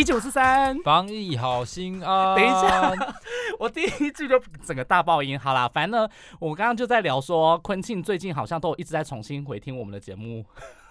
[0.00, 2.34] 一九四三，防疫好心啊！
[2.34, 2.90] 等一下，
[3.60, 5.38] 我第一句就整个大爆音。
[5.38, 6.08] 好啦，反正呢，
[6.38, 10.42] 我刚刚就在聊说，昆庆最近好像都一直在重新回听我们的节目。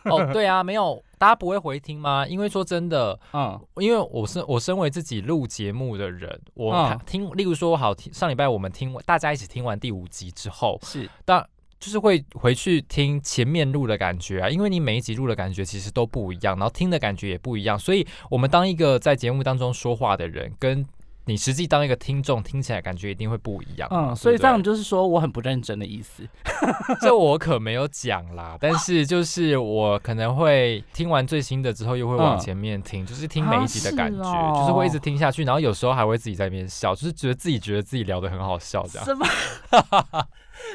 [0.04, 2.24] 哦，对啊，没有，大家不会回听吗？
[2.28, 11.44] 因为说真的，嗯，因为我是我身为自己录节目的人，我听，例如说，好听上礼拜我们听大家一起听完第五集之后，是，但。
[11.80, 20.86] 就是会回去听前面录的感觉啊，因为你每一集录的感觉其实都不一样，然后听的感觉也不一样，所以我们当一个在节目当中说话的人，跟
[21.26, 23.88] 你实际当一个听众听起来感觉一定会不一样。
[23.92, 26.28] 嗯，所以这样就是说我很不认真的意思。
[27.02, 39.06] 这我可没有讲啦，但是就是我可能会听完最新的之后，又会往前面听，就是听每一集的感觉，就是会一直听下去，然后有时候还会自己在那边笑，就是觉得自己觉得自己聊得很好笑这样。
[39.06, 39.26] 什么？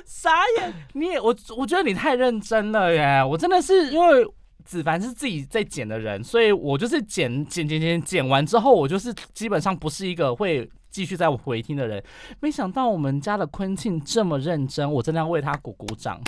[0.04, 0.72] 傻眼！
[0.92, 3.22] 你也我我觉得你太认真了耶！
[3.24, 4.26] 我真的是因为
[4.64, 12.02] 子凡是自己在剪的人，所以我就是剪剪剪剪剪完之后，我就是基本上不是一个会继续在回听的人。
[12.40, 16.20] 没想到我们家的坤庆这么认真，我真的要为他鼓鼓掌。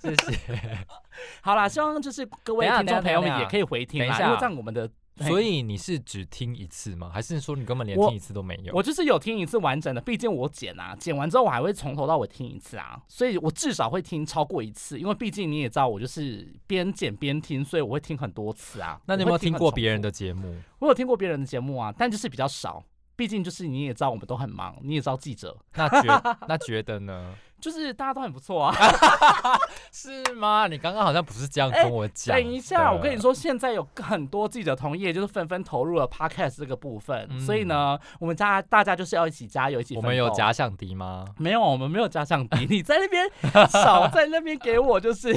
[0.00, 0.38] 谢谢。
[1.40, 4.88] 好啦，希望就是各位听众朋友们也可以回听啦，因为这样我们的。
[5.26, 7.10] 所以你是只听一次吗？
[7.12, 8.74] 还是说你根本连听一次都没有？
[8.74, 19.00] 我就是有听一次完整的，毕竟我剪啊，剪完之后我还会从头到尾听一次啊，所以我至少会听超过一次，因为毕竟你也知道我就是边剪边听，所以我会听很多次啊。
[19.06, 20.56] 那你有没有听过别人的节目？
[20.78, 22.84] 我有听过别人的节目啊，但就是比较少，
[23.16, 25.56] 毕竟就是你也知道我们都很忙，你也知道记者。
[25.74, 27.34] 那觉那觉得呢？
[27.60, 28.74] 就是大家都很不错啊，
[29.92, 30.66] 是吗？
[30.68, 32.36] 你刚刚好像不是这样跟我讲。
[32.36, 39.96] 等一下，我跟你说，现在有很多记者同业就是纷纷投入了 podcast 这个部分，所以呢，我们家大家就是要一起加油，一起。
[39.96, 41.24] 我们有假想敌吗？
[41.36, 42.66] 没有，我们没有假想敌。
[42.68, 43.28] 你在那边
[43.68, 45.36] 少在那边给我就是。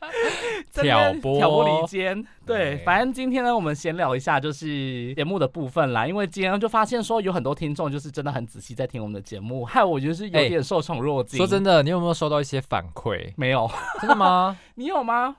[0.72, 6.06] 挑拨挑拨离间，对，反正今天呢，我们闲聊一下就是节目的部分啦。
[6.06, 11.36] 因为今天就发现说有很多听众就是真的很仔细在听我们的节目，害我就是有点受宠若惊。
[11.36, 13.32] 说真的，你有没有收到一些反馈？
[13.36, 14.56] 没有，真的吗？
[14.76, 15.36] 你有吗？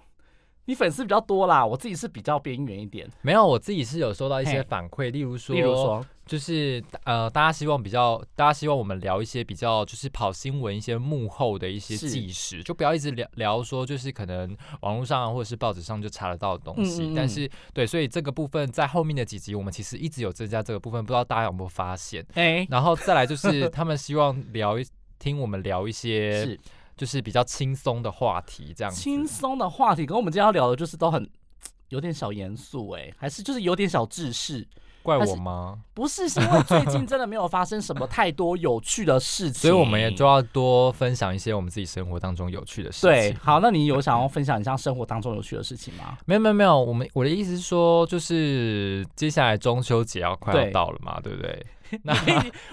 [0.65, 3.09] 你粉丝比较多啦，我自己是比较边缘一点。
[3.21, 6.05] 没有，我自己是有收到一些反馈，例如说，例如说。
[6.23, 17.11] 就是呃，大家希望比较，大家希望我们聊一些比较，就是跑新闻一些幕后的一些纪实，就不要一直聊聊说，就是可能网络上或者是报纸上就查得到的东西。
[17.13, 22.25] 但是对，所以这个部分在后面的几集，我们其实一直有增加这个部分，不知道大家有没有发现？
[22.35, 24.85] 哎，然后再来就是他们希望聊一
[25.19, 26.57] 听我们聊一些，
[27.01, 31.27] 就是比较轻松的话题，这样轻松的话题，跟我们今天要聊的就是都很
[31.89, 34.67] 有点小严肃，哎，还是就是有点小知识。
[35.01, 35.79] 怪我吗？
[35.95, 43.09] 不是，是因为最近真的没有发生什么太多有趣的事情，所以我们也就要多分享一些我们自己生活当中有趣的事情。
[43.09, 46.15] 对，好，那你有想要分享一下生活当中有趣的事情吗？
[46.27, 46.79] 没有，没有，没有。
[46.79, 51.65] 我们我的意思是说，就是接下来中秋节要快要到了嘛，对不对？
[52.03, 52.13] 那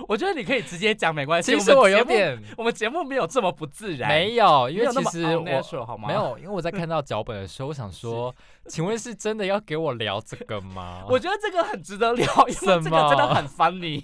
[0.07, 1.53] 我觉得你可以直接讲，没关系。
[1.55, 4.09] 其实我有点，我们节目没有这么不自然。
[4.09, 5.43] 没有，因为其实我？
[5.43, 8.35] 没有，因为我在看到脚本的时候，我想 说，
[8.69, 11.05] 请问是真的要给我聊这个吗？
[11.09, 14.03] 我觉得这个很值得聊， 因为这个真的很烦你，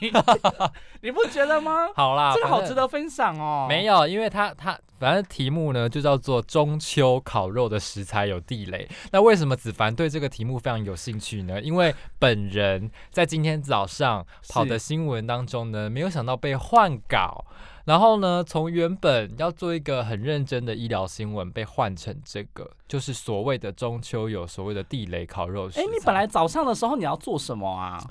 [1.02, 1.88] 你不觉得吗？
[1.94, 3.66] 好啦，这个好值得分享哦。
[3.68, 8.88] 没有，因为他他反正题目呢就叫做中秋烤肉的食材有地雷。
[9.12, 11.60] 那为什么子凡对这个题目非常有兴趣呢？
[11.60, 14.94] 因为本人在今天早上跑的新。
[14.94, 17.44] 新闻当中呢，没有想到被换稿，
[17.84, 25.68] 然后呢，从原本要做一个很认真的医疗新闻，被换成这个，就是所谓的中秋有所谓的地雷烤肉。
[25.76, 28.02] 哎，你本来早上的时候你要做什么啊？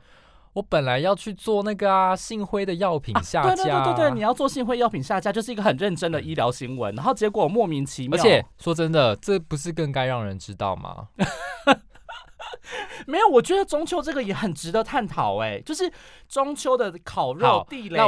[0.53, 3.55] 我本来要去做那个啊，信辉的药品下架。
[3.55, 8.15] 对对对对对，你要做信辉药品下架，就是一个很认真的医疗新闻，然后结果莫名其妙。
[8.15, 11.07] 而且说真的，这不是更该让人知道吗？
[13.07, 15.91] 没有，我觉得中秋这个也很值得探讨哎，就是
[16.27, 17.99] 中秋的烤肉地雷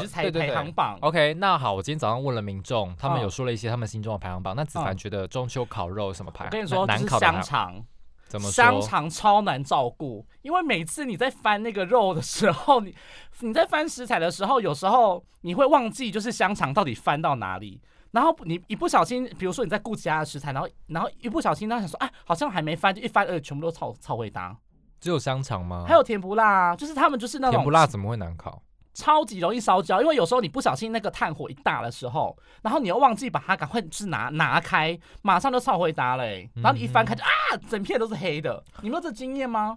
[0.00, 0.98] 食材排行榜。
[1.00, 4.54] OK，那好，我今天早上问了民众，他们有说了一些他们心中的排行榜。
[4.56, 6.46] 那子凡觉得中秋烤肉什么排？
[6.46, 7.84] 我跟你说，难烤香肠。
[8.26, 12.92] 怎么香肠超难照顾，因为每次你在翻那个肉的时候，你
[13.40, 17.80] 你在翻食材的时候，有时候你会忘记就是香肠到底翻到哪里。
[18.14, 24.56] 然后你一不小心，比如说你在顾其他的食材，然后然后一不小心，他想说，哎，好像还没翻，就一翻，呃，全部都超超会搭。
[25.00, 25.84] 只有香肠吗？
[25.86, 28.62] 还有甜不辣，就是他们就是那种甜不辣怎么会难烤？
[28.94, 37.28] 超级容易烧焦，因为有时候你不小心那个炭火一大的时候，然后你又忘记把它赶快是拿拿开，马上就超会搭嘞、然后你一翻开就啊，
[37.68, 38.62] 整片都是黑的。
[38.82, 39.76] 你没有这经验吗？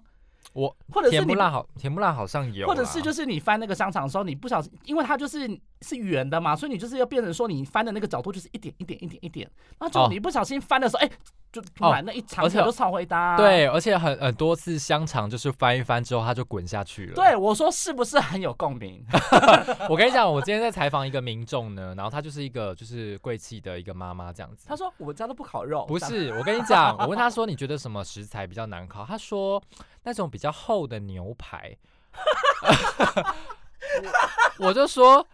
[0.53, 5.47] 我或者是甜不辣好，甜不辣好像有，或者是就是你翻那个香肠的时候，你不小心，因为它就是
[5.81, 11.09] 是圆的嘛，所以你就是要变成说你翻的那个角度就是一点一点一点一点，然后你不小心翻的时候，哎、
[11.51, 13.37] 就哦满那一长条就超会搭、啊。
[13.37, 17.13] 对，而且很很多次香肠就是翻一翻之后它就滚下去了。
[17.13, 19.03] 对，我说是不是很有共鸣？
[19.89, 24.65] 我跟你讲，我今天在采访一个民众呢，然后她就是一个就是贵气的一个妈妈这样子。
[24.67, 29.05] 他说我们家都不烤肉，不是， 我跟你讲，我问她说你觉得什么食材比较难烤？
[29.05, 29.61] 她说
[30.03, 31.75] 那种比较厚的牛排。
[34.59, 35.25] 我我就说，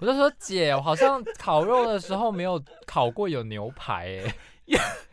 [0.00, 4.34] 我就说姐，我好像烤肉的时候没有烤过有牛排哎、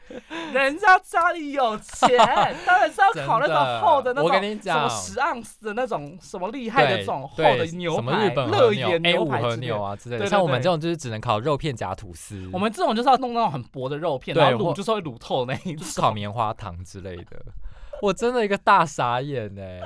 [0.53, 2.17] 人家家里有钱，
[2.65, 9.57] 当然是要烤那种厚的那种，我跟你什么讲十盎司的那种什么厉害的对这种厚的牛什么日排，本乐眼 A 牛排之。
[9.57, 15.87] 牛啊之类的，像我们这种就是只能烤肉片夹吐司，我们这种就是要弄那种很薄的肉片，然后卤就是会卤透那一种。
[15.95, 16.11] 烤。
[16.11, 17.43] 棉花糖之类的。
[18.01, 19.81] 我真的一个大傻眼哎、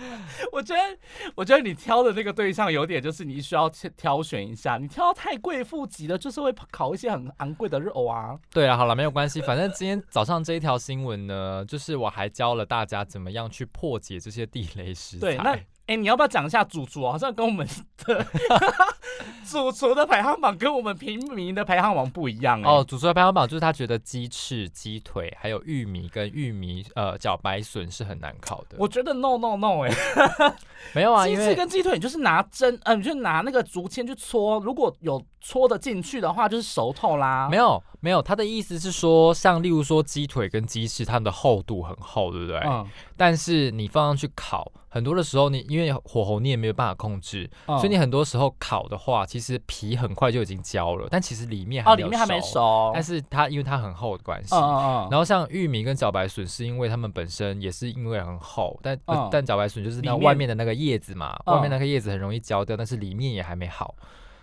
[0.52, 0.98] 我觉得，
[1.34, 8.38] 我觉得你挑的那个对象有点就是你需要去挑选一下，你挑到太贵妇级的，就是会烤一些很昂贵的肉啊。
[8.52, 15.20] 对啊，好了，没有关系，反正今天早上这一条新闻呢，就是我还教了大家怎么样去破解这些地雷食材。
[15.20, 15.58] 对，那
[15.90, 17.02] 哎、你要不要讲一下主厨？
[17.02, 17.66] 好像跟我们
[18.04, 18.24] 的
[19.44, 28.76] 主厨的排行榜跟我们平民的排行榜不一样哎、哦，主厨的排行榜就是他觉得鸡翅、鸡腿还有玉米跟玉米呃茭白笋是很难烤的。
[28.78, 29.92] 我觉得 no no no 哎、
[30.94, 37.48] 没有啊， 鸡翅跟鸡腿，你就是拿针，呃，你就拿那个竹签去戳，如果有戳得进去的话，就是熟透啦。
[37.50, 42.58] 没有没有，他的意思是说，像例如说鸡腿跟鸡翅，它们的厚度很厚，对不对？
[42.60, 52.90] 嗯，但是你放上去烤，很多的时候你因为火候你也没有办法控制，嗯所以你很多时候烤的话，其实皮很快就已经焦了，但其实里面里面还没熟。
[52.94, 58.98] 但是它因为它很厚的关系，嗯嗯嗯，然后像玉米跟茭白笋，是因为它们本身也是因为很厚，但、
[59.30, 63.94] 但茭白笋就是那外面的那个叶子嘛，嗯外面那个叶子很容易焦掉，但是里面也还没好。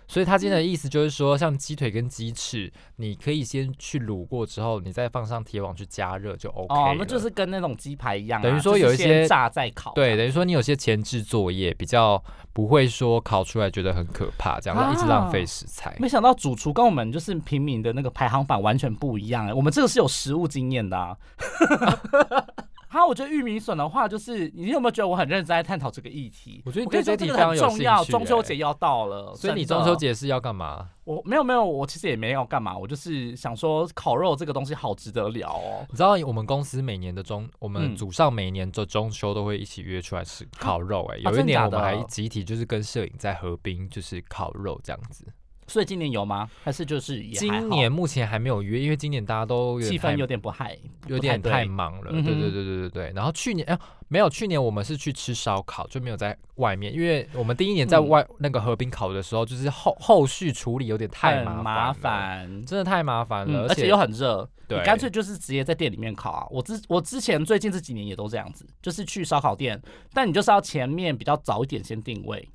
[0.08, 9.92] 所以他今天的意思就是说，像鸡腿跟鸡翅，你可以先去卤过之后，你再放上铁网去加热就 OK 哦，那就是跟那种鸡排一样啊、等于说有一些炸再烤。
[9.92, 12.22] 对，等于说你有些前置作业比较
[12.54, 15.94] 不会说烤出来觉得很可怕，这样啊一直浪费食材。
[16.00, 21.16] 没想到主厨跟我们就是平民的那个排行榜完全不一样哎，我们这个是有实物经验的啊。
[22.88, 26.62] 好，我觉得玉米笋的话，就是你有没有觉得我很认真在探讨这个议题？
[26.64, 30.88] 我觉得你跟你说这个对这题非常很重要，有兴趣中秋欸节要到了，所以你中秋节是要干嘛？
[31.04, 35.86] 我没有没有，我其实也没有干嘛，我就是想说烤肉这个东西好值得聊哦。
[35.90, 45.26] 你知道我们公司每年的中，我们嗯组上每年的中秋都会一起约出来吃烤肉、哎、有一年我们还集体就是跟摄影在河滨就是烤肉这样子。
[45.68, 46.48] 所以今年有吗？
[46.64, 50.76] 还是就是也今年目前还没有约，因为今年大家都有气氛有点不嗨，
[51.06, 52.10] 有点太忙了。
[52.10, 53.12] 对对对对对对。
[53.14, 53.78] 然后去年哎、
[54.08, 62.48] 没有，去年我们是去吃烧烤，就没有在外面，因为我们第一年在嗯外、那个河滨烤的时候，就是后后续处理有点太麻烦。
[62.64, 66.46] 真的太麻烦了，嗯，而且又很热，对你干脆就是直接在店里面烤啊。
[66.50, 69.80] 我之我之前最近这几年也都这样子，就是去烧烤店，
[70.14, 72.48] 但你就是要前面比较早一点先定位。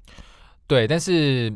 [0.65, 1.53] 对，但是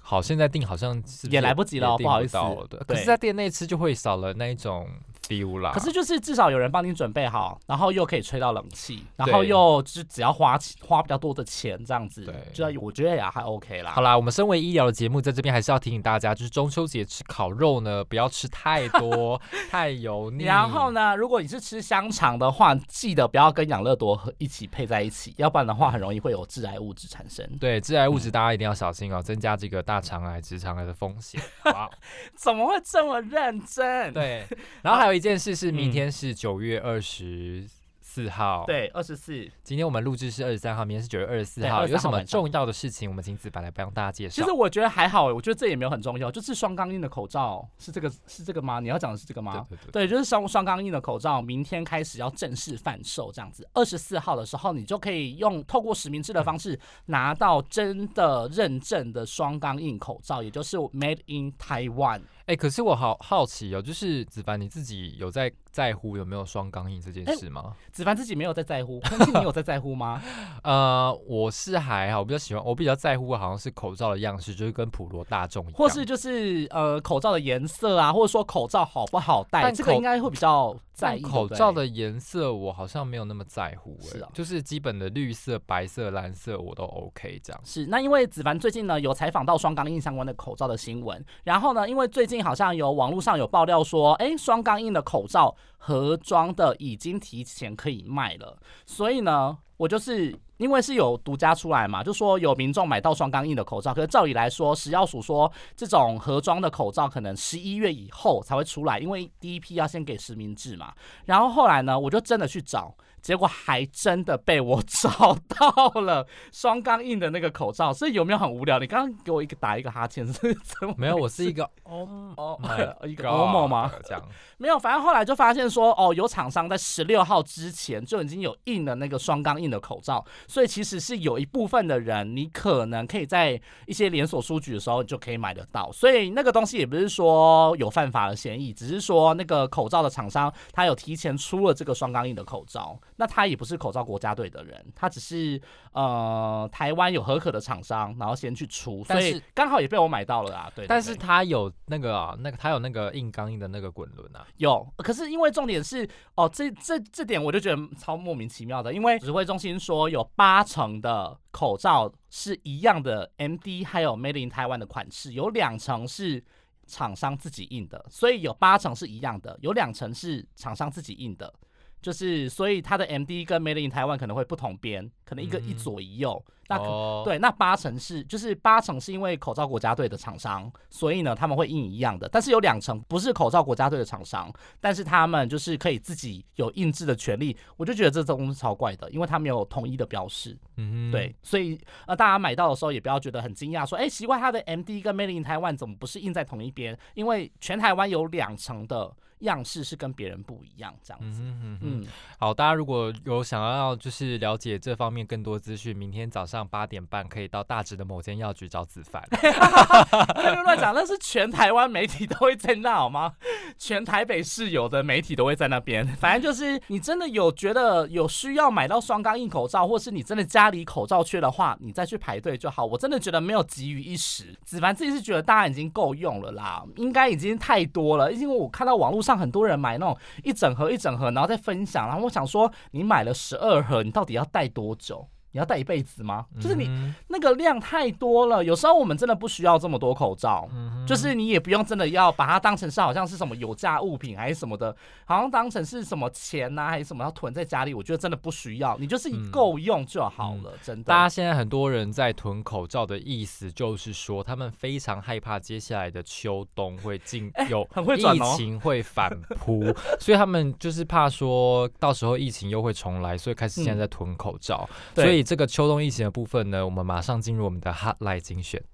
[0.00, 2.36] 好，现在订好像是是也来不及了不好意思
[2.68, 4.88] 对，可是，在店内吃就会少了那一种
[5.28, 5.70] feel 啦。
[5.72, 13.92] 可是就是至少有人帮你准备好，然后又可以吹到冷气，然后对又就只要花钱花比较多的钱这样子对，就要我觉得也还 OK 啦。
[13.92, 20.44] 好啦，我们身为医疗的节目，在这边还是要提醒大家，就是中秋节吃烤肉呢，不要吃太多， 太油腻。
[20.44, 20.88] 然后？
[20.88, 27.46] 呢，如果你是吃香肠的话，记得不要跟养乐多和一起配在一起，要不然的话很容易会有致癌物质产生。
[27.58, 31.38] 对，致癌物质大家一定要小心哦，增加这个大肠癌、直肠癌的风险。
[31.66, 31.90] 哇，
[32.34, 34.14] 怎么会这么认真？
[34.14, 34.46] 对。
[34.80, 37.68] 然后还有一件事是，明嗯天是九月二十
[38.00, 38.64] 四号。。
[38.66, 39.50] 对，二十四。
[39.64, 41.84] 今天我们录制是二十三号，明天是九月二十四号。
[41.88, 44.34] 有什么重要的事情，我们请子白来帮大家介绍。
[44.36, 48.78] 其实我觉得还好欸，我觉得这也没有很重要，就是双钢印的口罩是这个是这个吗？
[48.78, 49.66] 你要讲的是这个吗？
[49.68, 53.68] 对对对，对，就是双双钢印的口罩，明天开始要正式贩售，这样子。
[53.74, 62.22] 二十四号的时候，你就可以用透过实名制的方式拿到真的认证的双钢印口罩，也就是 Made in Taiwan。
[62.48, 67.74] 哎、可是我好好奇哦，就是子凡你自己有在在乎有没有双钢印这件哎事吗？
[67.92, 70.22] 子凡自己没有在在乎，但是你有在在乎吗？
[70.64, 87.60] 呃，我是还好，我比较喜欢，我比较在乎好像是口罩的样式，就是跟普罗大众一样，或是就是呃口罩的颜色啊，或者说口罩好不好戴，但这个应该会比较在意口罩的颜色我好像没有那么在乎、欸，是哦就是基本的绿色、白色、蓝色我都 OK 这样。
[87.62, 110.92] 是，那因为子凡最近呢有采访到双钢印相关的口罩的新闻，然后呢，因为最近好像有网络上有爆料说，哎，双钢印的口罩盒装的已经提前可以卖了，所以呢，我就是因为是有独家出来嘛，就说有民众买到双钢印的口罩，可是照理来说，食药署说这种盒装的口罩可能十一月以后才会出来，因为第一批要先给实名制嘛。
[111.24, 112.94] 然后后来呢，我就真的去找。
[113.20, 118.78] 结果还真的被我 找到了双钢印的那个口罩，所以有没有很无聊？
[118.78, 120.94] 你刚刚给我一个打一个哈欠是怎么？
[120.96, 122.58] 没有，我是一个哦哦
[123.04, 123.90] 一个欧某吗？
[124.04, 124.22] 这样
[124.56, 145.60] 没有，反正后来就发现说，哦，有厂商在十六号之前就已经有印了那个双钢印的口罩，所以其实是有一部分的人，你可能可以在一些连锁书局的时候就可以买得到，所以那个东西也不是说有犯法的嫌疑，只是说那个口罩的厂商他有提前出了这个双钢印的口罩，那他也不是口罩国家队的人，他只是
[145.92, 166.44] 呃台湾有合可的厂商，然后先去出，所以刚好也被我买到了啊，对对但是他有那个啊，那个他有那个硬钢印的那个滚轮啊，有，可是因为重点是哦，这这这点我就觉得超莫名其妙的，因为指挥中心说有八成的口罩是一样的 MD，还有 Made in Taiwan 的款式，有两成是
[166.86, 171.52] 厂商自己印的，所以有八成是一样的，有两成是厂商自己印的。
[172.00, 176.44] 就是，所以它的 MD 跟 Made in Taiwan 可能会不同边，可能一个一嗯左一右。
[176.70, 176.78] 那
[177.24, 196.98] 对，那八成是就是八成是因为口罩国家队的厂商，所以呢他们会印一样的，但是有两成不是口罩国家队的厂商，但是他们就是可以自己有印制的权利，我就觉得这东西超怪的，因为他们有统一的标识，嗯，对，所以呃大家买到的时候也不要觉得很惊讶，说哎奇怪它的 MD 跟 Made in Taiwan 怎么不是印在同一边？
[197.14, 201.40] 因为全台湾有两成的样式是跟别人不一样，这样子。
[201.42, 202.06] 嗯哼嗯
[202.38, 209.22] 好，大家如果有想要就是了解这方面更多资讯，明天早上八点半可以到大直的某间药局找子凡。
[209.30, 213.32] 不要乱讲，那是全台湾媒体都会在那好吗？
[213.78, 216.06] 全台北市有的媒体都会在那边。
[216.16, 222.84] 反正就是你真的有觉得有需要买到双钢印口罩，或是你真的家里口罩缺的话，你再去排队就好。
[222.84, 224.56] 我真的觉得没有急于一时。
[224.64, 228.32] 子凡自己是觉得大家已经够用了啦，应该已经太多了。
[228.32, 235.28] 因为我看到网络上很多人买那种一整盒一整盒，然后再分享，然后我想说，你买了十二盒，你到底要带多久？
[235.58, 236.46] 你要戴一辈子吗？
[236.60, 241.04] 就是你嗯那个量太多了，有时候我们真的不需要这么多口罩，哼。
[241.04, 251.04] 就是你也不用真的要把它当成是好像是什么有价物品还是什么的，好像当成是什么钱呐、还是什么要囤在家里，我觉得真的不需要，你就是嗯够用就好了，真的。
[251.04, 259.82] 大家现在很多人在囤口罩的意思，就是说他们非常害怕接下来的秋冬会进 有哎很会转疫哦情会反扑，
[260.20, 264.86] 所以他们就是怕说到时候疫情又会重来，所以开始现在在囤口罩。
[265.14, 268.84] 所以这个秋冬疫情的部分呢，我们马上进入我们的 Hotline 精选。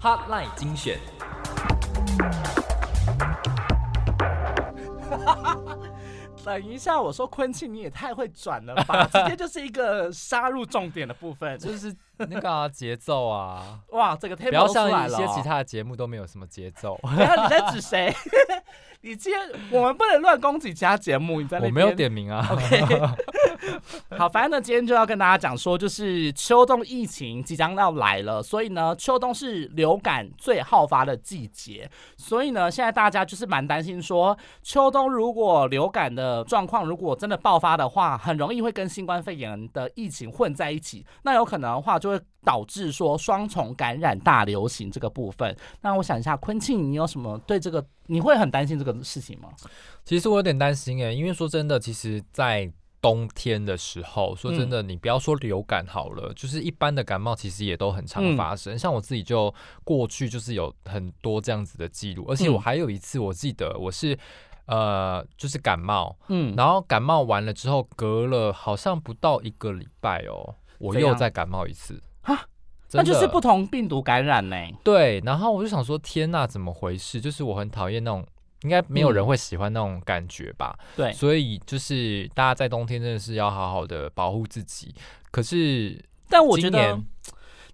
[0.00, 0.98] Hotline 精选，
[6.42, 11.94] 等一下，我说昆庆你也太会转了吧， 直接就是一个杀入重点的部分，就是
[12.30, 16.98] 那个啊节奏啊，哇，这个 table 不要像一些其他的节目都没有什么节奏。
[17.02, 18.14] 你在指谁？
[19.04, 22.46] 你今天我们不能乱攻击其他节目，你在那我没有点名啊。
[22.52, 23.02] OK，
[24.16, 45.56] 好，反正呢，今天就要跟大家讲说，就是秋冬疫情即将要来了，所以呢，秋冬是流感最好发的季节，所以呢，现在大家就是蛮担心说，秋冬如果流感的状况如果真的爆发的话，很容易会跟新冠肺炎的疫情混在一起，那有可能的话就会导致说双重感染大流行这个部分。
[45.80, 49.48] 那我想一下，昆庆，你有什么对这个你会很担心这个事情吗？
[50.04, 58.78] 其实我有点担心哎、因为说真的，其实，在冬天的时候，说真的，你不要说流感好了，就是一般的感冒，其实也都很常嗯发生。
[58.78, 59.52] 像我自己就
[59.82, 64.16] 过去就是有很多这样子的记录，而且我嗯还有一次，我记得我是
[64.66, 72.46] 呃，就是感冒，嗯，然后感冒完了之后，隔了好像不到一个礼拜哦，我又再感冒一次啊。
[72.94, 77.18] 那就是不同病毒感染呢、对，然后我就想说，天呐，怎么回事？
[77.18, 78.22] 就是我很讨厌那种，
[78.64, 80.78] 应该没有人嗯会喜欢那种感觉吧？
[80.94, 84.94] 对，所以就是大家在冬天真的是要好好的保护自己。
[85.30, 87.00] 可是但我觉得，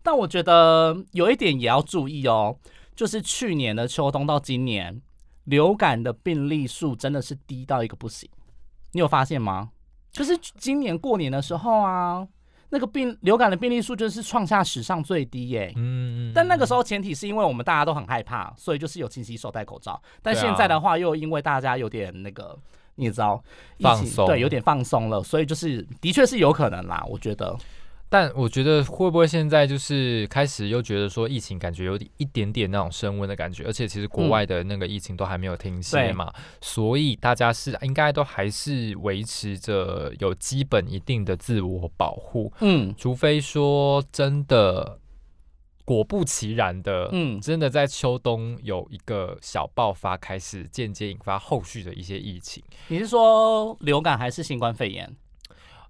[0.05, 2.57] 但我觉得有一点也要注意哦，
[2.95, 5.03] 就是去年的秋冬到今年，
[5.47, 8.31] 流感的病例数真的是低到一个不行。
[8.93, 9.71] 你有发现吗？
[10.13, 12.27] 就是今年过年的时候啊，
[12.71, 20.01] 那个病流感的病例数就是创下史上最低耶、嗯，但那个时候前提是因为我们大家都很害怕，所以就是有勤洗手、戴口罩。
[20.23, 22.57] 但现在的话，又因为大家有点那个，
[22.97, 23.43] 你也知道，
[23.81, 27.57] 放松对，有点放松了，所以就是的确是有可能啦，我觉得。
[28.11, 42.95] 但我觉得会不会现在就是开始又觉得说疫情感觉有一点点那种升温的感觉，而且其实国外的那个疫情都还没有停歇嘛，所以大家是应该都还是维持着有基本一定的自我保护，嗯。
[42.97, 44.99] 除非说真的
[45.85, 55.15] 果不其然的，嗯，真的在秋冬有一个小爆发，开始间接引发后续的一些疫情，你是说流感还是新冠肺炎？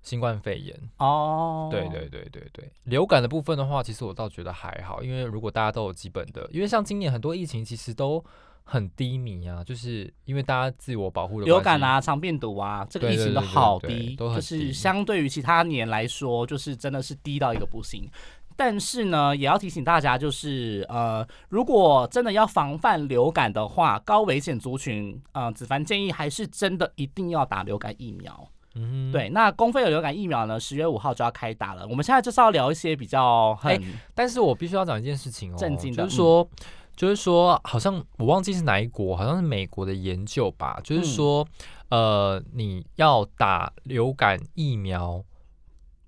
[0.02, 0.74] 新冠肺炎。
[0.98, 8.24] 哦，对对对对对，流感的部分的话，其实我倒觉得还好，因为如果大家都有基本的，因为像今年很多疫情其实都
[8.64, 18.08] 很低迷啊，就是因为大家自我保护的，流感啊、肠病毒啊，这个疫情都好低，都很就是相对于其他年来说，就是真的是低到一个不行。
[18.56, 28.50] 但是呢，也要提醒大家，就是呃，如果真的要防范流感的话，高危险族群，呃，子凡建议还是真的一定要打流感疫苗。
[28.74, 31.86] 嗯，对，那公费的流感疫苗呢，十月五号就要开打了。
[31.88, 33.80] 我们现在就是要聊一些比较很、哎
[34.14, 36.48] 但是我必须要讲一件事情哦，震惊的就是说，
[36.94, 41.46] 就是说，好像我忘记是哪一国，好像是美国的研究吧，就是说，
[41.88, 45.24] 呃，你要打流感疫苗，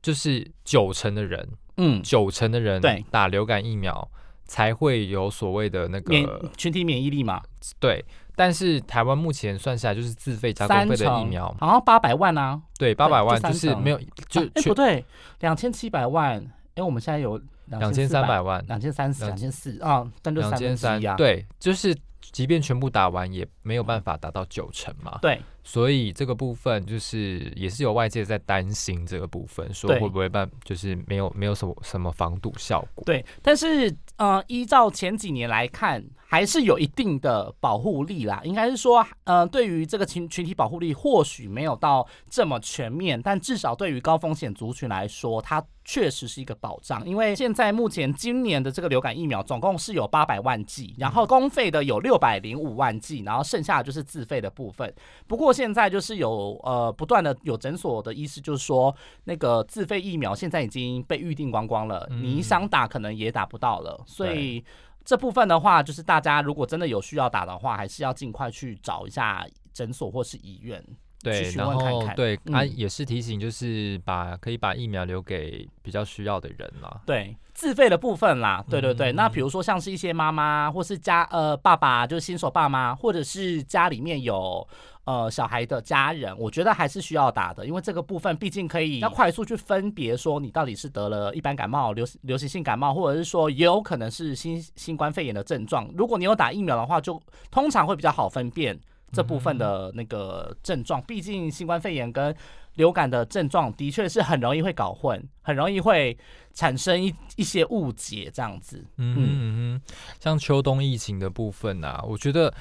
[0.02, 2.02] 就是九成的人，嗯。
[2.02, 3.04] 九成的人对。
[3.10, 4.10] 打流感疫苗
[4.44, 7.42] 才会有所谓的那个群体免疫力嘛，
[7.78, 8.04] 对。
[8.40, 15.04] 但是台湾目前算下来就是自费加公费的疫苗，好像八百万啊，对，八百万就是没有，就啊哎、全不对，
[15.40, 16.42] 两千七百万，
[16.74, 21.94] 哎、我们现在有两千三百万，两千三四、两两千四啊，但就三两千三对，就是
[22.32, 25.18] 即便全部打完也没有办法达到九成嘛。
[25.20, 33.04] 对所以这个部分就是也是有外界在担心这个部分，说会不会办就是没有没有什么什么防堵效果。
[33.04, 38.40] 对，但是呃，依照前几年来看，还是有一定的保护力啦。
[38.44, 47.06] 应该是说，呃，对于这个群群体保护力，或许没有到这么全面，但至少对于高风险族群来说，它确实是一个保障。
[47.06, 54.92] 因为现在目前今年的这个流感疫苗总共是有八百万剂，然后公费的有六百零五万剂，然后剩下的就是自费的部分。
[55.26, 64.64] 不过现在就是有呃不断的有诊所的医师就是说，那个自费疫苗现在已经被预定光光了，嗯你想打可能也打不到了，所以。
[65.02, 70.84] 这部分的话，就是大家如果真的有需要打的话，还是要尽快去找一下诊所或是医院。
[71.22, 77.00] 对，然问看看后对，嗯啊也是提醒，就是把可以把疫苗留给比较需要的人啦。
[77.04, 79.12] 对，自费的部分啦，对对对。
[79.12, 84.66] 嗯那比如说像是一些妈妈，或是家呃爸爸，就是新手爸妈，或者是家里面有
[85.04, 95.86] 呃小孩的家人，我觉得还是需要打的，因为这个部分毕竟可以要快速去分别说你到底是得了一般感冒、流流行性感冒，或者是说也有可能是新新冠肺炎的症状。
[95.94, 98.80] 如果你有打疫苗的话，就通常会比较好分辨。
[99.12, 102.34] 这部分的那个症状，毕竟新冠肺炎跟
[102.74, 106.16] 流感的症状的确是很容易会搞混，很容易会
[106.54, 108.84] 产生一一些误解这样子。
[108.96, 109.28] 嗯嗯
[109.74, 109.82] 嗯，
[110.20, 112.52] 像秋冬疫情的部分啊，我觉得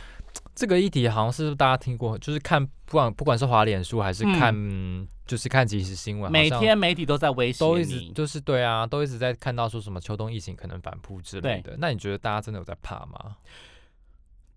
[0.56, 4.54] 这个议题好像是大家听过，就是看不管不管是滑脸书还是看，
[5.28, 8.12] 就是看即时新闻，每天媒体都在威胁都一直你。
[8.14, 11.76] 就是对啊，都一直在看到说什么秋冬疫情可能反扑之类的。
[11.78, 13.36] 那你觉得大家真的有在怕吗？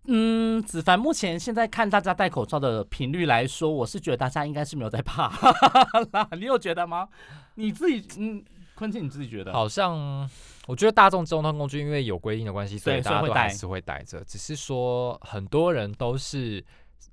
[0.07, 5.29] 嗯，子凡目前现在看大家戴口罩的频率来说，我是觉得大家应该是没有在怕
[6.13, 6.29] 啦。
[6.33, 7.09] 你有觉得吗？
[7.55, 9.53] 你自己，嗯，坤庆你自己觉得？
[9.53, 10.29] 好像
[10.67, 16.65] 我觉得大众交通工具因为有规定的关系，所以大家都还是会戴着，只是说很多人都是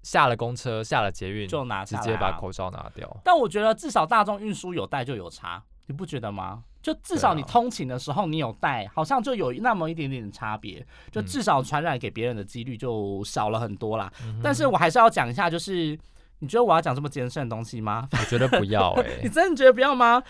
[0.01, 3.15] 下了公车、下了捷运就拿直接把口罩拿掉。
[3.23, 6.63] 但我觉得至少大众运输有戴就有差，你不觉得吗？
[6.83, 14.09] 就至少你通勤的时候你有戴，好像就有那么一点点的差别，就嗯至少传染给别人的几率就少了很多啦。
[14.23, 15.97] 嗯但是我还是要讲一下，就是
[16.37, 18.07] 你觉得我要讲这么艰深的东西吗？
[18.11, 20.23] 我觉得不要 哎、你真的觉得不要吗？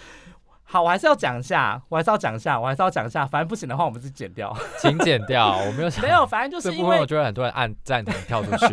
[0.71, 4.55] 好，我还是要讲一下，我还是要讲一下，我还是要讲一下，反正不行的话我们就剪掉。
[4.79, 8.67] 请剪掉，我没有想 没有，反正就是因为我觉得很多人按暂停跳出去。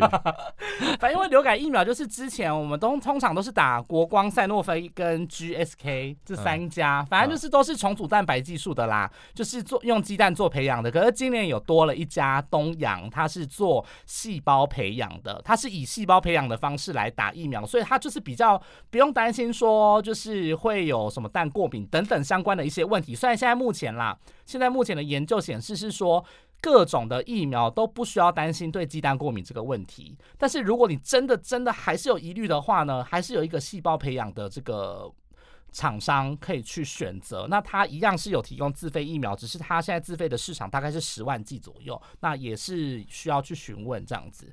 [1.00, 10.90] 反正因为流感疫苗就是之前我们都通常都是打国光、赛诺菲跟 GSK 这三家，反正就是都是重组蛋白技术的啦，就是做用鸡蛋做培养的。
[10.90, 23.14] 可是今年有多了一家东阳，它是做细胞培养的，它是以细胞培养的方式来打疫苗，所以它就是比较不用担心说就是会有什么蛋过敏等等相关的一些问题。
[23.14, 26.24] 虽然现在目前啦，现在目前的研究显示是说。
[26.58, 35.08] 各种的疫苗都不需要担心对鸡蛋过敏这个问题，但是如果你真的真的还是有疑虑的话呢，还是有一个细胞培养的这个
[35.70, 37.46] 厂商可以去选择。
[37.48, 44.50] 那它一样是有提供自费疫苗，只是它现在自费的市场大概是十万剂左右，那也是需要去询问这样子。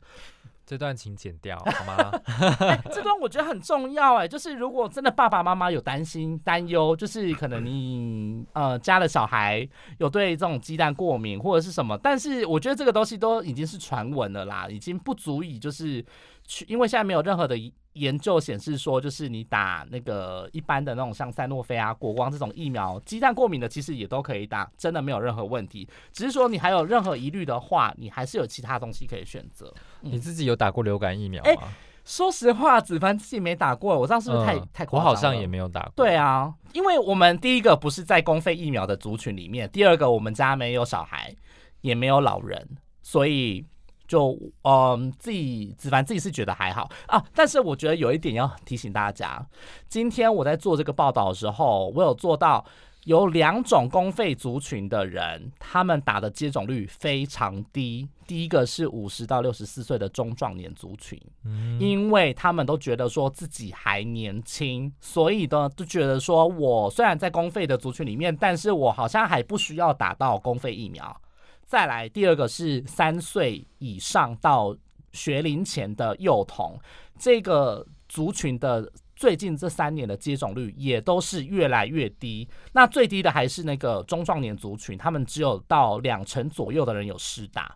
[0.66, 2.12] 这段请剪掉好吗？
[2.60, 16.04] 哎这段我觉得很重要哎，就是如果真的爸爸妈妈有担心担忧，就是可能你 呃家的小孩有对这种鸡蛋过敏或者是什么，但是我觉得这个东西都已经是传闻了啦，已经不足以就是
[16.46, 17.58] 去，因为现在没有任何的
[17.94, 25.88] 研究显示说，就是你打那个一般的那种像赛诺菲啊、国光这种疫苗，鸡蛋过敏的其实也都可以打，真的没有任何问题。
[26.12, 29.72] 只是说你还有任何疑虑的话，你还是有其他东西可以选择。
[30.04, 31.64] 你自己有打过流感疫苗哎吗？
[32.06, 35.06] 说实话，子凡自己没打过，我这样是不是太、嗯太夸张？
[35.06, 35.92] 我好像也没有打过。
[35.96, 41.34] 对啊，因为我们第一个不是在公费疫苗的族群里面，第二个我们家没有小孩，
[41.80, 42.68] 也没有老人，
[43.02, 43.66] 所以
[44.06, 47.24] 就嗯自己子凡自己是觉得还好啊。
[47.34, 49.46] 但是我觉得有一点要提醒大家，
[49.88, 52.66] 今天我在做这个报道的时候，我有做到。
[53.06, 58.08] 有两种公费族群的人，他们打的接种率非常低。
[58.26, 71.22] 第一个是五十到六十四岁的中壮年族群，嗯，因为他们都觉得说自己还年轻，所以呢就觉得说我虽然在公费的族群里面，但是我好像还不需要打到公费疫苗。
[71.66, 74.76] 再来，第二个是三岁以上到
[75.12, 76.80] 学龄前的幼童，
[77.20, 78.90] 这个族群的
[79.24, 82.46] 最近这三年的接种率也都是越来越低。
[82.74, 87.74] 那最低的还是那个中壮年族群，他们只有到两成左右的人有施打。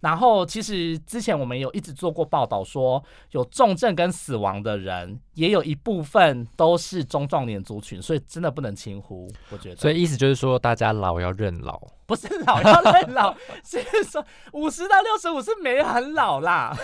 [0.00, 9.30] 然后，其实之前我们有一直做过报道，说有重症跟死亡的人，也有一部分都是中壮年族群，所以真的不能轻忽。
[9.50, 11.78] 我觉得，所以意思就是说，大家老要认老。
[12.06, 16.74] 不是老要认老，是 说五十到六十五是没很老啦。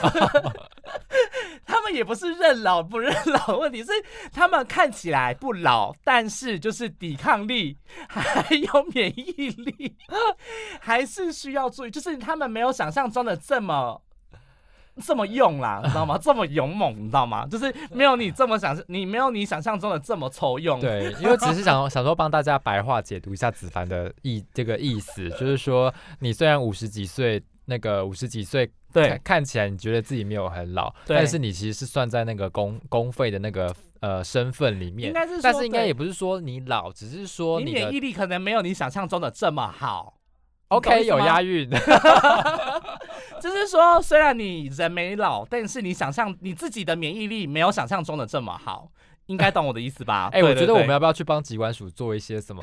[1.65, 3.93] 他们也不是认老不认老问题，是
[4.33, 9.97] 他们看起来不老，但是就是抵抗力还有免疫力
[10.81, 14.03] 还是需要注意，就是他们没有想象中的这么。
[15.05, 16.19] 这么用啦， 你知道吗？
[16.21, 17.47] 这么勇猛，你知道吗？
[17.47, 20.79] 就是没有你这么想，你没有你想象中的这么抽用。
[20.81, 40.19] 对，因为只是想 想说帮大家白话解读一下子凡的意这个意思， 就是说你虽然五十几岁，那个五十几岁对看看起来你觉得自己没有很老，对但是你其实是算在那个公公费的那个呃身份里面，应该是但是应该也不是说你老，只是说你你的免疫力可能没有你想象中的这么好。
[40.73, 41.71] OK 有押韵，韵，
[43.41, 48.89] 就是说，虽然你人没老，但是你想象你自己的免疫力没有想象中的这么好，
[49.27, 50.29] 应该懂我的意思吧？
[50.35, 52.63] 哎、对我觉得我们要不要去帮疾管署做一些什么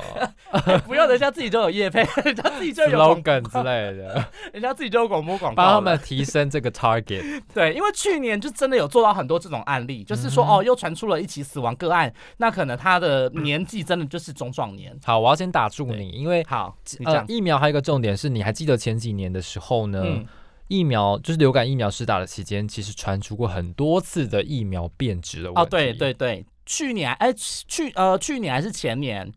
[0.64, 7.42] 对 不用，人家自己就有业配，人家自己就有广 slogan 之类的， 人家自己就有广播广告了，帮他们提升这个 target？
[7.54, 14.96] 对，因为去年就真的有做到很多这种案例，就是说、嗯哦，又传出了一起死亡个案，那可能他的年纪真的就是中壮年。
[15.04, 20.02] 好，我要先打住你，因为好，你疫苗还有一个重点是，你还记得前几年的时候呢？
[20.04, 20.26] 嗯，
[20.70, 25.60] 疫苗就是流感疫苗施打的期间，其实传出过很多次的疫苗变质的问题。
[25.60, 29.30] 哦，对对对，去年哎去呃去年还是前年，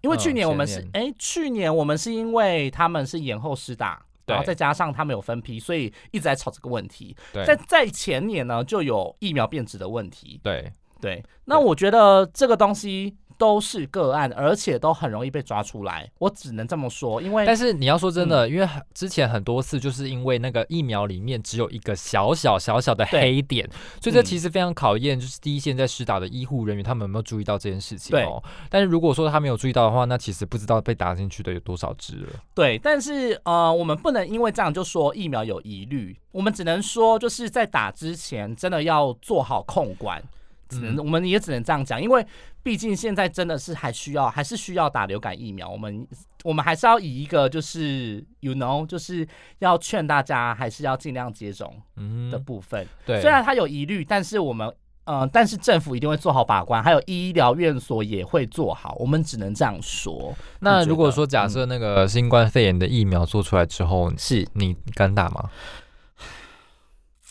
[0.00, 4.02] 因为嗯去年我们是前哎、去年我们是因为他们是延后施打。
[4.26, 7.16] 然后再加上他们有分批，所以一直在吵这个问题。
[7.32, 10.38] 对在在前年呢，就有疫苗变质的问题。
[10.42, 10.70] 对，
[11.00, 16.10] 对，那我觉得这个东西都是个案，而且都很容易被抓出来。
[16.18, 23.66] 我只能这么说，因为但是你要说真的，嗯因为之前很多次就是因为那个疫苗里面只有一个小小小小的黑点，
[24.02, 28.42] 所以这嗯其实非常考验就是第一线在施打的医护人员他们有没有注意到这件事情哦。
[28.68, 32.28] 但是如果说他没有注意到的话，那其实不知道被打进去的有多少只了。
[32.54, 40.20] 对，但是呃，我们不能因为这样就说疫苗有疑虑，我们只能说就是在打之前真的要做好控管，
[40.68, 40.98] 只能、嗯。
[40.98, 42.26] 我们也只能这样讲，因为
[42.62, 46.06] 毕竟现在真的是还需要还是需要打流感疫苗，我们
[46.44, 49.26] 我们还是要以一个就是 you know 就是
[49.60, 54.72] 要劝大家还是要尽量接种嗯的，部分，对，虽然他有疑虑，但是我们。
[55.08, 60.36] 呃，但是政府一定会做好把关，还有医疗院所也会做好，我们只能这样说。
[60.60, 64.46] 那如果说假设那个新冠肺炎的疫苗做出来之后，是。
[64.52, 65.48] 你敢打吗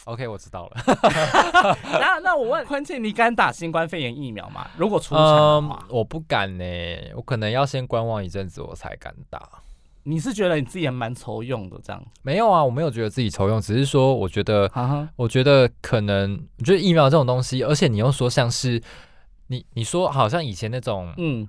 [0.08, 0.82] ？OK，我知道了。
[2.00, 4.66] 那那我问坤庆，你敢打新冠肺炎疫苗吗？
[4.78, 6.64] 如果出产的嗯话，，我不敢呢，
[7.16, 9.48] 我可能要先观望一阵子，我才敢打。
[10.04, 12.02] 你是觉得你自己也蛮愁用的这样？
[12.22, 14.72] 没有啊，我没有觉得自己愁用，只是说我觉得，
[15.18, 18.82] 我觉得可能，我觉得疫苗这种东西，而且你又说像是
[19.48, 21.46] 你你说好像以前那种嗯，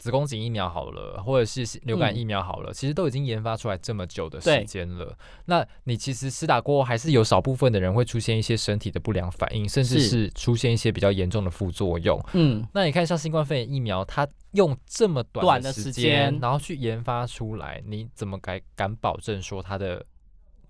[0.00, 5.14] 子宫颈疫苗好了，或者是流感嗯疫苗好了，其实都已经研发出来这么久的对时间了。
[5.44, 12.18] 那你其实施打过后，还是有少部分的人会出现一些身体的不良反应，甚至是是出现一些比较严重的副作用。
[12.32, 20.02] 嗯，那你看，像新冠肺炎疫苗，它用这么短的时时间间，然后去研发出来，你怎么敢敢保证说它的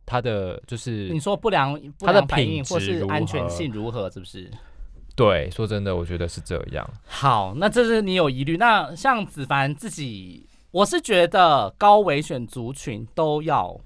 [0.04, 4.50] 它的就是你说不良不它的品质如安全性如何，是不是？
[5.20, 5.50] 对？
[5.50, 6.90] 说真的，我觉得是这样。
[7.06, 8.56] 好，那这是你有疑虑。
[8.56, 13.78] 那像子凡自己，我是觉得高危选族群都要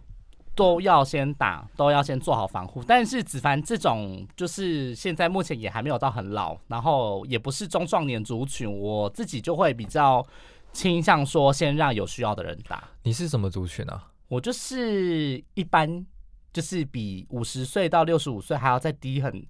[0.55, 2.83] 都要先打，都要先做好防护。
[2.87, 10.25] 但是子凡这种就是现在目前也还没有到很老，然后也不是中壮年族群，我自己就会比较
[10.73, 12.85] 倾向说先让有需要的人打。
[13.03, 14.11] 你是什么族群啊？
[14.29, 16.05] 我就是一般，
[16.53, 19.45] 就是比五十岁到六十五岁还要再低很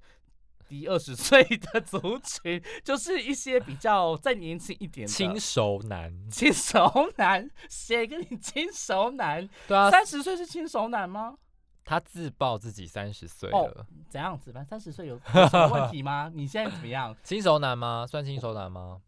[0.74, 6.12] 低二十岁的族群，就是一些比较再年轻一点的轻熟男。
[6.30, 9.48] 轻熟男，谁跟你轻熟男？
[9.68, 11.37] 对啊，三十岁是轻熟男吗？
[11.84, 14.52] 他自曝自己三十岁哦了，怎样子？
[14.68, 16.30] 三十岁有有什么问题吗？
[16.34, 17.14] 你现在怎么样？
[17.22, 18.04] 轻熟男吗？
[18.06, 19.00] 算轻熟男吗？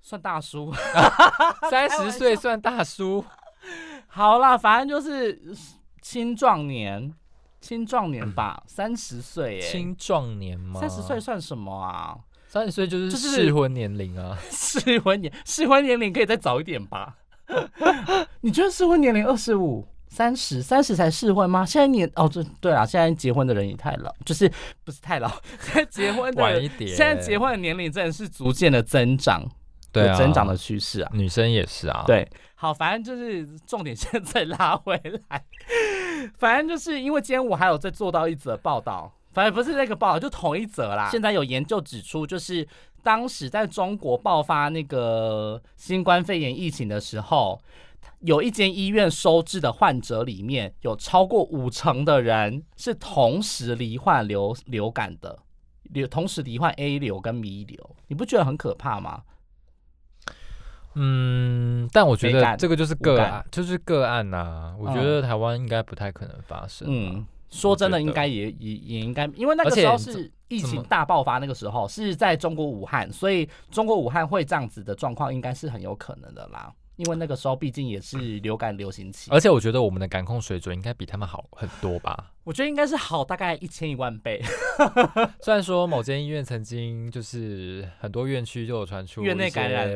[0.00, 0.72] 算大叔？
[1.68, 3.22] 三十岁算大叔？
[4.06, 5.42] 好啦，反正就是
[6.00, 7.12] 青壮年，
[7.60, 10.80] 青壮年吧，三十岁，哎，青壮年吗？
[10.80, 12.16] 三十岁，算什么啊？
[12.46, 14.38] 三十岁就是就是适婚年龄啊。
[14.50, 17.16] 适婚年适婚年龄可以再早一点吧？
[18.40, 21.66] 你觉得适婚年龄二十五、三十、三十才适婚吗？
[21.66, 24.50] 现在年哦，这对啊，现在结婚的人也太老，就是
[24.84, 25.28] 不是太老，
[25.60, 29.42] 现在结婚的晚一点，现在结婚的年龄真的是逐渐的增长，
[29.98, 31.10] 对啊，有增长的趋势啊。
[31.12, 35.44] 女生也是啊。，对，好，反正就是重点，现在拉回来，
[36.36, 41.08] 反正就是因为今天我还有在做到一则报道，反正不是那个报道，就同一则啦。
[41.10, 42.66] 现在有研究指出，就是
[43.02, 47.60] 当时在中国爆发那个新冠肺炎疫情的时候，
[48.20, 55.38] 有一间医院收治的患者里面有超过五成的人是同时罹患流流感的。
[55.90, 59.22] 流同时罹患 A 流跟 B 流，你不觉得很可怕吗？
[61.00, 64.74] 嗯，但我觉得这个就是个案，就是个案呐。
[64.78, 66.88] 我觉得台湾应该不太可能发生。
[66.90, 76.72] 嗯，嗯，说真的，应该也也也应该，因为那个时候是疫情大爆发，那个时候是在中国武汉，所以中国武汉会这样子的状况，应该是很有可能的啦。
[76.98, 82.32] 因为那个时候毕竟也是流感流行期，而且我觉得我们的感控水准应该比他们好很多吧。
[82.42, 84.42] 我觉得应该是好大概一千一万倍。
[85.40, 89.88] 虽然说某间医院曾经就是很多院区就有传出院内感染？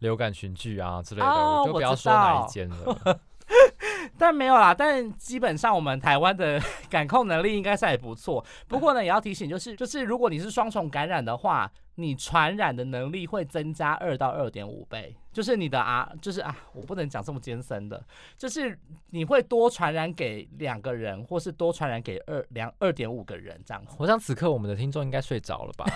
[0.00, 3.20] 流感群聚啊之类的，哦我就不要说哪一间了。
[4.16, 8.44] 但没有啦，但基本上我们台湾的感控能力应该是还不错。
[8.68, 15.16] 不过呢，也要提醒，就是就是如果你是双重感染的话，你传染的能力会增加二到二点五倍。
[15.32, 18.04] 就是你的啊，就是啊，我不能讲这么艰深的，
[18.36, 18.76] 就是
[19.10, 23.80] 你会多传染给两个人，或是多传染给二两二点五个人这样。
[23.96, 25.86] 我想此刻我们的听众应该睡着了吧？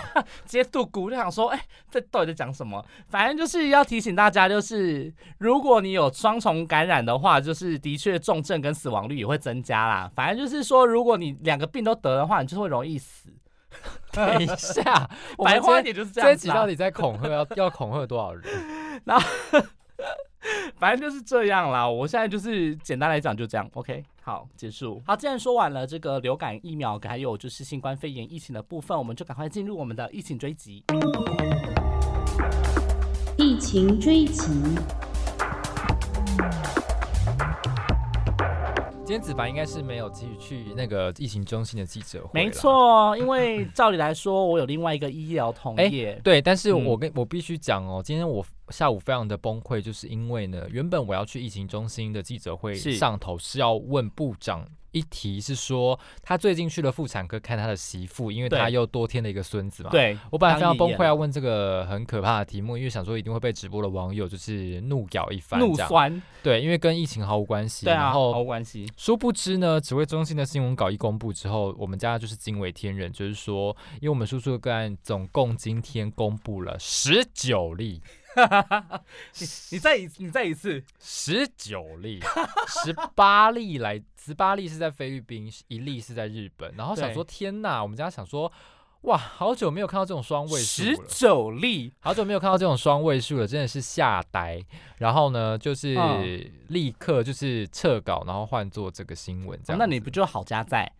[0.45, 2.81] 直 接度骨就想说，哎、这到底在讲什么？
[3.09, 10.09] 反正就是要提醒大家，就是如果你有双重感染的话，就是的确重症跟死亡率也会增加啦。
[10.15, 13.29] 反正就是说，如果你两个病都得的话，你就会容易死。
[14.11, 18.43] 等一下， 我白们今天话一点就是这样子、啊，集到底在恐吓要要恐吓多少人？
[19.05, 19.27] 然后
[20.77, 21.87] 反正就是这样啦。
[21.87, 24.03] 我现在就是简单来讲就这样，OK。
[24.21, 25.01] 好，结束。
[25.05, 30.83] 好，既然说完了这个流感疫苗，还有就是新冠肺炎疫情的部分，我们就赶快进入我们的疫情追击。
[33.37, 34.49] 疫情追击，
[39.05, 42.49] 今天子凡应该是没有继续去那个疫情中心的记者会，没。
[42.49, 46.19] 错，因为照理来说，我有另外一个医疗同业。
[46.25, 59.89] 对，但是嗯我跟、我必须讲哦，今天我下午非常的崩溃，就是因为呢，原本我要去疫情中心的记者会上头是要问部长一提，是说他最近去了妇产科看他的媳妇，因为他又多添了一个孙子嘛。。
[59.89, 67.85] 对，我本来非常崩溃啊，要问这个很可怕的题目，因为想说一定会被直播的网友就是怒咬一番，怒酸，对，因为跟疫情毫无关系。
[67.85, 68.89] 对啊，然毫无关系。
[68.95, 78.01] 殊不知呢，指挥中心的新闻稿一公布之后，我们家就是惊为天人，就是说，因为我们叔叔的个案总共今天公布了十九例，
[79.39, 82.19] 你你再一你再一次，十九例，
[82.67, 86.73] 十八例来，十八例是在菲律宾，一例是在日本。
[86.75, 88.51] 然后想说，天呐，我们家想说，
[89.01, 91.03] 哇，好久没有看到这种双位数十了。
[91.07, 94.59] 九例，好久没有看到这种双位数了，真的是吓呆。
[94.97, 100.91] 然后呢，就是嗯立刻就是撤稿，然后换做这个新闻这样那你不就好加在？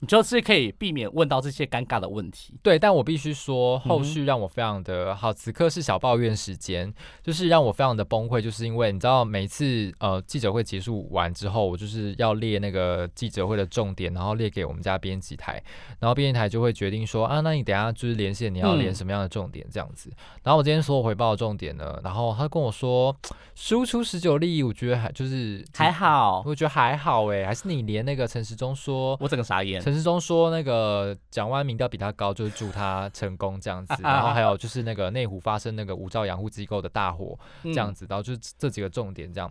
[0.00, 2.54] 你就是可以避免问到这些尴尬的问题。
[2.62, 5.32] 对，但我必须说，后续让我非常的好。
[5.32, 15.62] 此刻是小抱怨时间，就是让我非常的崩溃，就是因为你知道，每次呃记者会结束完之后，我就是要列那个记者会的重点，然后列给我们家编辑台，
[16.00, 20.10] 然后编辑台就会决定说啊，那你等下就是连线你要连嗯什么样的重点这样子。
[20.42, 23.14] 然后我今天所有回报的重点呢，然后他跟我说
[23.54, 29.82] 输出十九例，我觉得还就是还好，我觉得还好哎，还是你连那个陈时中说我整个傻眼。
[29.88, 33.94] 陈世忠说那个蒋万民调比他高，就是祝他成功这样子。
[34.04, 39.50] 然后还有就是那个内湖发生那个无照养护机构的大火这这样子，然后就是这几个重点这样。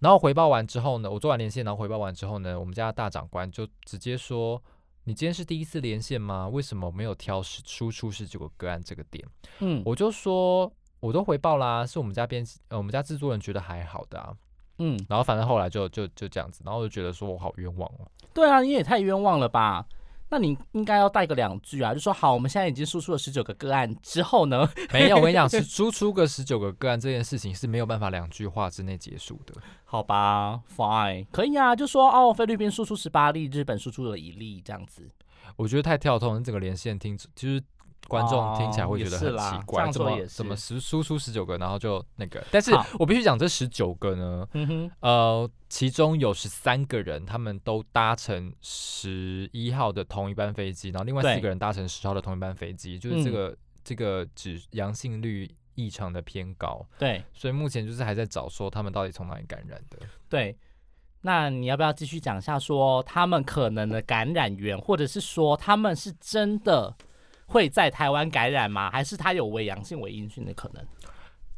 [0.00, 4.62] 然后回报完之后呢，我做完连线，然后回报完之后呢，我们家的大长官就直接说
[5.04, 6.46] ：“你今天是第一次连线吗？
[6.48, 9.26] 为什么没有挑十输出十九个个案这个点？”
[9.60, 10.70] 嗯我就说
[11.00, 14.32] ：“我都回报啦，是我们家编辑呃我们家制作人觉得还好的啊。”
[14.80, 18.06] 嗯，然后反正后来就就就这样子，然后我就觉得说我好冤枉哦。
[18.38, 19.84] 对啊，你也太冤枉了吧？
[20.30, 29.54] 那你应该要带个两句啊，就说好，我们现在已经输出了十九个个案之后呢，没有，我跟你讲，是 输出个十九个个案这件事情是没有办法两句话之内结束的。
[29.84, 35.10] 好吧，fine，可以啊，就说哦，菲律宾输出十八例，日本输出了一例，这样子。
[35.56, 37.60] 我觉得太跳痛你，整个连线听就是
[38.06, 42.42] 观众听起来会觉得很奇怪，怎么怎么十输出十九个，然后就那个？
[42.50, 59.98] 但是我必须讲，这十九个呢，嗯，呃，其中有十三个人他们都搭乘十一号的同一班飞机，然后另外四个人搭乘十号的同一班飞机，就是这嗯个、这个指阳性率异常的偏高，对所以目前就是还在找说他们到底从哪里感染的。
[60.28, 60.56] 对。
[61.20, 66.96] 那你要不要继续讲一下，说他们可能的感染源，或者是说他们是真的
[67.48, 68.88] 会在台湾感染吗？
[68.90, 70.86] 还是他有为阳性、为阴性的可能？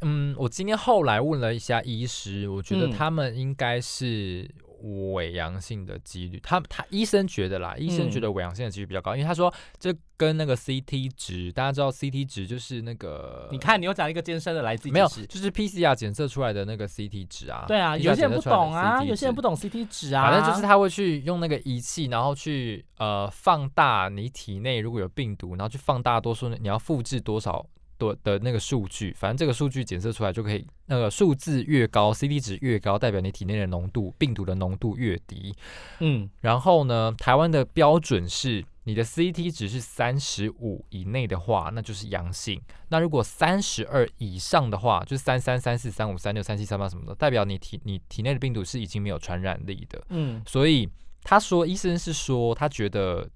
[0.02, 4.50] 嗯，我今天后来问了一下医师，我觉得嗯他们应该是
[4.80, 6.40] 伪阳性的几率。
[6.42, 17.64] 他他医生觉得啦，医生觉嗯得伪阳性的几率比较高，因为他说这跟那个 CT 值，大家知道 CT 值就是那个你看，你又讲一个健身的来自己没有，就是 PCR 检测出来的那个 CT 值啊。
[17.66, 19.40] 对啊，有些人不懂啊，有些人不。
[19.40, 20.30] 懂 CT 值啊。
[20.30, 27.64] 反正就是他会去用那个仪器，然后去呃放大你体内如果有病毒，然后去放大多数你要复制多少
[28.00, 35.54] 多的那个数据，反正这个数据检测出来就可以，那个数字越高，CT 值越高，代表你体内的浓度病毒的浓度越低。
[36.00, 42.60] 嗯，然后呢，台湾的标准是你的 CT 值是三十五以内的话，那就是阳性。
[42.88, 50.02] 那如果三十二以上的话，就是三三、三四、三五、三六、三七、三八什么的，代表你体你体内的病毒是已经没有传染力的。
[50.08, 50.88] 嗯所以
[51.22, 53.28] 他说，医生是说，他觉得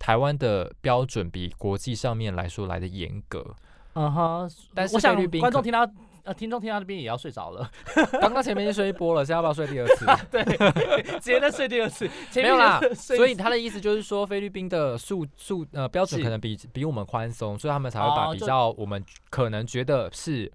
[0.00, 3.54] 台湾的标准比国际上面来说来的严格。
[3.94, 5.88] 嗯哼，但是我想菲律宾观众听到
[6.22, 7.70] 呃听众听到这边也要睡着了，
[8.20, 10.06] 刚刚前面就睡一波了，现在要不要睡第二次？
[10.30, 10.42] 对，
[11.18, 20.50] 直接再睡第二次，前面没有啦所以他的意思就是说，菲律宾的数数呃标准可能比比我们宽松，所以他们才会把比较我们可能觉得是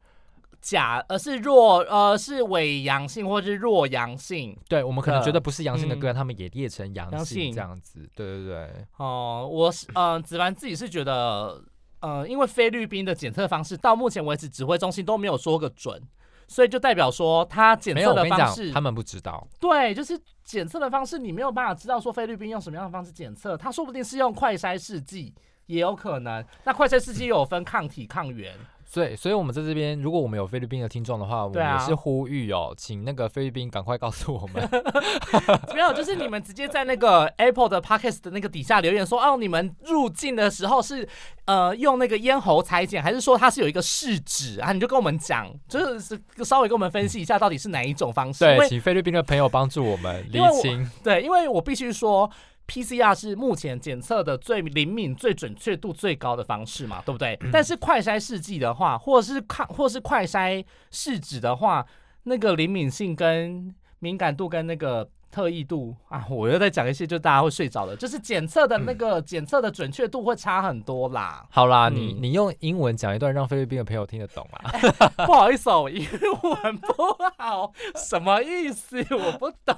[0.61, 7.99] 假呃是弱呃是伪阳性或是弱阳性对我们可能觉得不是阳性的嗯个案，他们也列成阳阳性性这样子。
[8.15, 11.61] 对对对，哦、我是呃子凡自己是觉得
[12.05, 16.01] 呃因为菲律宾的检测方式到目前为止指挥中心都没有说个准。
[16.47, 19.47] 所以就代表说，他检测的方式，，他们不知道。
[19.59, 25.33] 对，就是检测的方式，你没有办法知道说菲律宾用什么样的方式检测，他说不定是用快筛试剂，
[25.65, 26.45] 也有可能。
[26.63, 28.53] 那快筛试剂又有分抗体、抗原，
[28.85, 34.69] 所以，所以我们在这边，如果我们有菲律宾的听众的话，我们也是呼吁哦，请那个菲律宾赶快告诉我们。
[35.73, 41.07] 没有，就是你们直接在那个 Apple 的 Podcast 的那个底下留言说，哦，你们入境的时候是
[41.45, 44.71] 呃用那个咽喉裁剪，还是说它是有一个试纸啊？
[44.71, 48.45] 你就跟我们讲，就是稍微跟我们分析一下到底是哪一种方式。
[48.45, 50.89] 对，请菲律宾的朋友帮助我们厘因为我清。
[51.03, 52.29] 对，因为我必须说。
[52.67, 57.37] PCR 是目前检测的最灵敏、最准确度最高的方式嘛，对不对？
[57.51, 61.85] 但是快筛试剂的话，或者是抗，或是快筛试纸的话，
[62.23, 71.45] 那个灵敏性跟敏感度跟那个特异度啊，我又在讲一些就大家会睡着的，就是检测的那个检测的准确度会差很多啦。
[71.49, 74.71] 好啦，你嗯你用英文讲一段，让菲律宾的朋友听得懂啊。
[75.27, 76.93] 不好意思哦，我英文不
[77.37, 79.05] 好，什么意思？
[79.11, 79.75] 我不懂。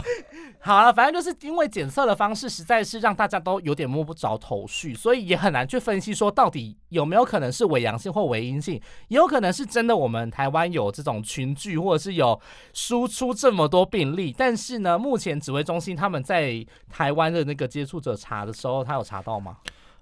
[0.60, 12.40] 好了，反正就是因为检测的方式实在是让大家都有点摸不着头绪，所以也很难去分析说到底有没有可能是伪阳性或伪阴性，也有可能是真的我们台湾有这种群聚，或者是有
[12.72, 19.58] 输出这么多病例，但是呢，目前指挥中心他们在台湾的那个接触者查的时候，他有查到吗？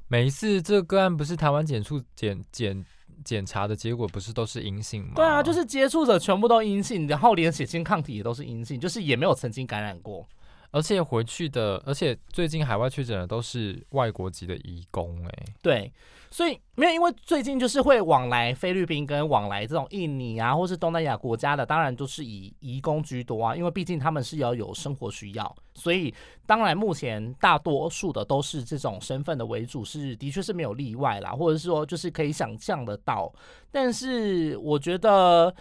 [0.08, 2.84] 每一次这个个案不是台湾检出检检
[3.24, 5.12] 检查的结果不是都是阴性吗？
[5.16, 10.26] 对啊，就是接触者全部都阴性，然后连血清抗体也都是阴性，就是也没有曾经感染过。
[10.70, 15.90] 而且回去的，而且最近海外确诊的都是外国籍的移工、哎，对，
[16.30, 26.12] 所以没有，因为最近就是会往来菲律宾跟往来这种印尼啊，或是东南亚国家的，当然都是以移工居多啊，因为毕竟他们是要有生活需要，所以
[26.46, 33.32] 当然目前大多数的都是这种身份的为主，是的确是没有例外啦，或者是说就是可以想象得到，
[33.70, 35.54] 但是我觉得，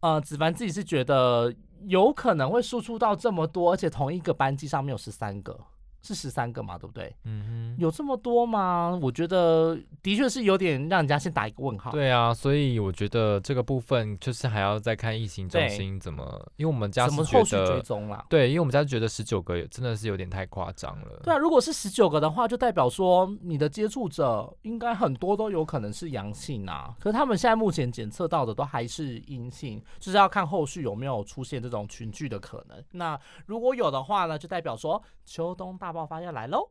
[0.00, 1.52] 呃，子凡自己是觉得
[1.84, 5.58] 有可能会输出到这么多，而且同一个班机上面有十三个，
[6.06, 7.12] 是十三个嘛，对不对？
[7.24, 8.98] 嗯有这么多吗？
[9.02, 11.90] 我觉得的确是有点让人家先打一个问号。
[11.90, 16.24] 对啊，所以我觉得这个部分就是还要再看疫情中心怎么，
[16.56, 18.24] 因为我们家怎么是觉后续追，踪啦？
[18.28, 21.20] 对，因为我们家觉得十九个也真的是有点太夸张了。
[21.24, 26.94] 对啊，如果是十九个的话，就代表说你的接触者应该很多都有可能是阳性啊。
[27.00, 32.82] 可是他们现在目前检测到的都还是阴性，就是要看后续有没有出现这种群聚的可能。
[32.92, 36.70] 那如果有的话呢，就代表说秋冬大爆发要来喽。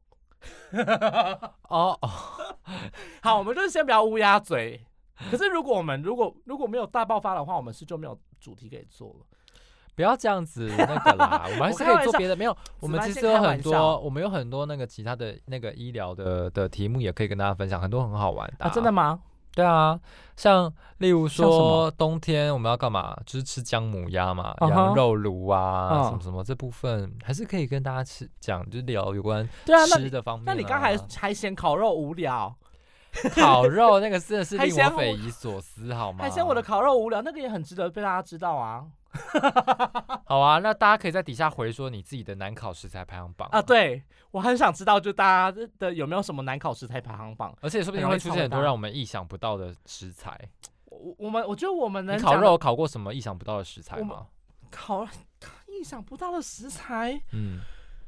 [1.67, 2.09] 哦哦，
[3.21, 4.85] 好，我们就是先不要乌鸦嘴。
[5.31, 9.25] 可是如果我们如果如果没有大爆发的话，我们是就没有主题可以做了。
[9.95, 12.35] 不要这样子那个啦，我们还是可以做别的。
[12.35, 18.91] 没有，我们其实有很多，我们有很多那个其他的那个医疗的的题目也可以跟大家分享，很多很好玩的、啊，真的？
[18.91, 19.21] 吗？
[19.55, 19.99] 对啊，
[20.35, 23.17] 像例如说冬天我们要干嘛？
[23.25, 32.53] 就是吃姜母鸭嘛，羊肉炉啊，嗯什么什么这部分还是可以跟大家吃讲，就聊有关吃的方面、啊那你刚才还嫌烤肉无聊，
[33.33, 36.19] 烤肉那个真的是令我匪夷所思，好吗？
[36.21, 38.83] 还嫌我的烤肉无聊，那个也很值得被大家知道啊。
[40.25, 47.55] 好啊，那大家可以在底下回说你自己的难考食材排行榜啊，，对我很想知道，就大家的有没有什么难考食材排行榜？
[47.61, 50.37] 而且说不定会出现很多让我们意想不到的食材。
[50.85, 54.27] 我我们我觉得我们能烤肉烤过什么意想不到的食材吗？
[54.71, 55.05] 烤
[55.67, 57.59] 意想不到的食材，嗯，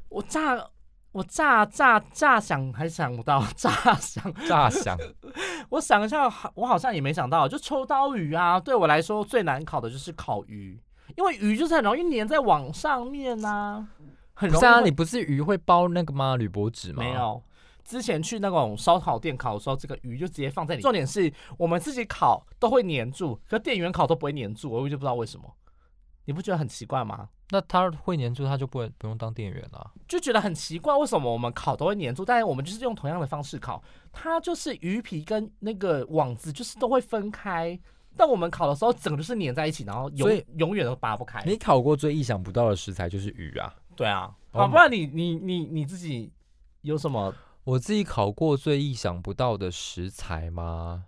[0.09, 0.67] 我炸
[1.11, 4.97] 我炸炸炸想还想不到，炸想炸想
[5.69, 10.79] 我想一下，好我好像也没想到，就秋刀鱼啊，对我来说最难烤的就是烤鱼，
[11.15, 13.87] 因为鱼就是很容易粘在网上面呐、
[14.33, 16.35] 很不是啊，容易会你不是鱼会包那个吗？
[16.35, 17.03] 铝箔纸吗？
[17.03, 17.41] 没，有。
[17.83, 20.83] 之前去那种烧烤店烤的时候，这个鱼就直接放在里面。
[20.83, 25.49] 重点是我们自己烤都会粘住，可店员烤都不会粘住，我就不知道为什么。
[26.25, 27.29] 你不觉得很奇怪吗？
[27.49, 29.91] 那他会粘住，他就不会不用当店员了。
[30.05, 33.81] 就觉得很奇怪，为什么我们烤都会粘住，但是我们就是用同样的方式烤，
[34.11, 37.79] 它就是鱼皮跟那个网子就是都会分开，
[38.17, 41.41] 但我们烤的时候整个就是粘在一起，然后永永远都拔不开。
[41.45, 43.73] 你烤过最意想不到的食材就是鱼啊！
[43.95, 46.31] 对啊，哦好，不然你你你你自己
[46.81, 47.33] 有什么？
[47.63, 51.05] 我自己烤过最意想不到的食材吗？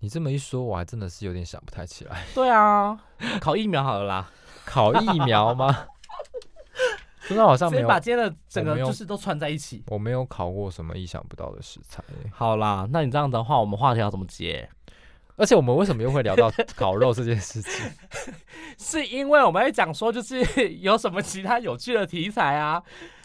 [0.00, 2.24] 你这么一说，我还真的是有点想不太起来。
[2.34, 2.98] 对啊，
[3.40, 4.30] 烤疫苗好了啦，
[4.64, 5.86] 烤疫苗吗？
[7.28, 9.84] 真的好像没有，把今天的整个就是都串在一起。
[9.86, 14.68] 我没有烤过什么意想不到的食材欸、好啦，那你这样的话，我们话题要怎么接？
[15.40, 17.90] 而且我们为什么又会聊到 烤肉这件事情？
[18.78, 20.38] 是因为我们在讲说，就是
[20.80, 22.82] 有什么其他有趣的题材啊？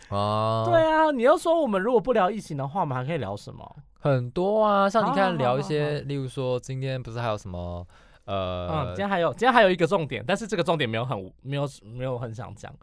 [0.09, 3.75] 啊，对啊，你要说我们如果不聊疫情的话，我们还可以聊什么？
[3.99, 7.85] 很多啊，像你看聊一好些，例如说今天不是还有什么
[8.25, 12.73] 嗯，呃今天还有今天还有一个重点，但是这个重点没有很没有没有很想讲，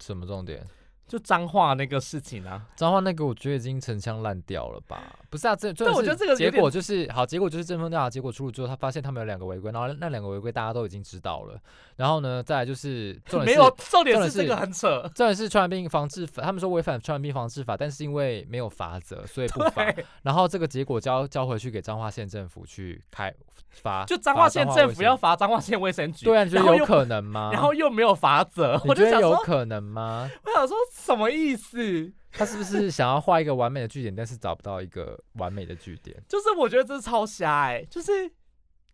[0.00, 0.64] 什么重点？
[1.12, 2.62] 就脏话那个事情啊。
[2.74, 5.14] 脏话那个我觉得已经陈腔滥调了吧？
[5.28, 11.60] 不是啊，这这但我觉得这个结果就是好，结果就是正风调查结果出炉之后，他发现他们有两个违规，然后那两个违规大家都已经知道了，
[11.96, 15.02] 然后呢，再来就是重点是 没有，重点是是这个很扯。
[15.14, 19.86] 重点是传染病防治法，他们说违反传染病防治法，但是因为没有罚则，所以不罚。
[20.22, 23.32] 然后这个结果交交回去给彰化县政府去开
[23.68, 26.24] 罚，就彰化县政府要罚彰化县卫生局。
[26.24, 27.50] 对啊，得有可能吗？
[27.54, 30.30] 然后又没有罚则，你觉得我就想说，有可能吗？
[30.44, 32.12] 我想说什么意思？
[32.30, 36.16] 他是不是想要画一个完美的句点，但是找不到一个完美的句点？
[36.28, 38.30] 就是我觉得这是超瞎哎、就是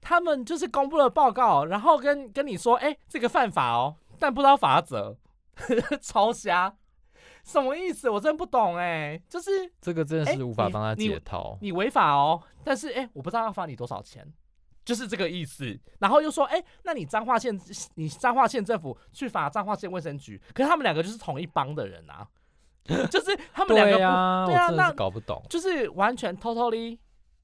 [0.00, 5.16] 他们就是公布了报告，然后跟跟你说，哎、这个犯法哦，但不知道法则，
[6.00, 6.74] 超瞎，
[7.44, 8.09] 什么意思？
[8.11, 9.50] 我真不懂哎、就是
[9.80, 11.59] 这个真的哎是无法帮他解套。
[11.61, 14.26] 你违法哦，但是哎、我不知道要罚你多少钱，
[14.89, 15.78] 就是这个意思。
[15.99, 17.55] 然后又说，哎、那你彰化县，
[17.97, 22.26] 你彰化县政府去罚彰化县卫生局，可是他们两个就是同一帮的人啊，
[23.12, 25.45] 就是他们两个不，对啊，对啊那搞不懂。
[25.51, 26.99] 就是完全 totally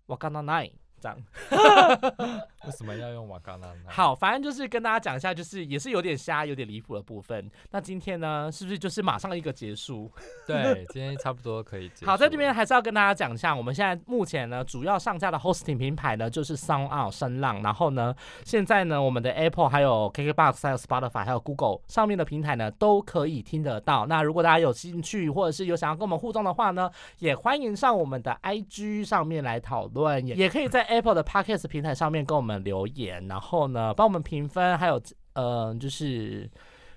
[0.06, 0.72] 我刚到 nine
[2.64, 3.74] 为什么要用瓦嘎纳呢？
[3.86, 7.50] 好，反正就是跟大家讲一下，就是也是有点瞎、有点离谱的部分。
[7.70, 10.10] 那今天呢，是不是就是马上一个结束？
[10.46, 12.06] 对，今天差不多可以结束。
[12.06, 17.62] 好，在这边还是要跟大家讲一下，我们现在目前呢，主要上架的 hosting 平台呢，就是 Sound Out 声浪。
[17.62, 24.06] 然后呢，现在呢，我们的 Apple、还有 KKBox、还有 Spotify、还有 Google 上面的平台呢，都可以听得到。
[24.06, 35.00] 那如果大家有兴趣，或者是有想要跟我们互动的话呢，也欢迎上我们的 IG 上面来讨论，也也可以在 Apple 的 Podcast 平台上面跟我们留言，然后呢，帮我们评分，还有
[35.34, 36.50] 呃，就是。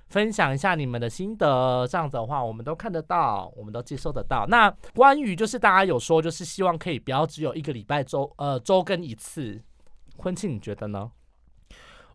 [0.09, 4.45] 分享一下你们的心得，这样子的话，我们都看得到，我们都接收得到。
[4.47, 9.61] 那关于就是大家有说，就是希望可以不要只有一个礼拜周呃周更一次，
[10.15, 11.11] 婚庆你觉得呢？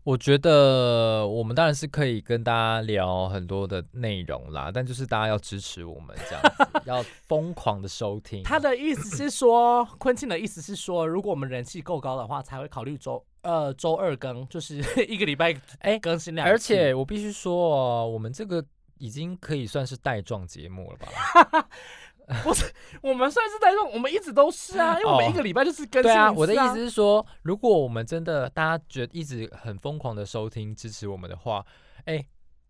[0.03, 8.43] 我觉得我们当然是可以跟大家聊很多的内容啦，但就是大家要支持我们这样子， 要疯狂的收听。
[8.43, 14.75] 他的意思是说，昆庆的意思是说，如果我们人气够高的话，才会考虑周呃周二更，就是
[15.07, 16.51] 一个礼拜哎更新两次。
[16.51, 18.61] 而且我必须说哦，我们这个
[18.97, 21.69] 已经可以算是带状节目了吧？
[22.43, 31.65] 不是，我们算是在用，我们一直都是啊，因为我们一个礼拜就是更新、对啊，我的意思是说，如果我们真的大家觉得一直很疯狂的收听支持我们的话，
[32.05, 32.25] 哎，